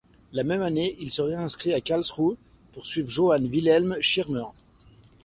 La 0.31 0.43
même 0.43 0.63
année, 0.63 0.95
il 0.99 1.11
se 1.11 1.21
réinscrit 1.21 1.75
à 1.75 1.79
Karlsruhe 1.79 2.35
pour 2.73 2.87
suivre 2.87 3.07
Johann 3.07 3.45
Wilhelm 3.45 3.97
Schirmer. 4.01 4.45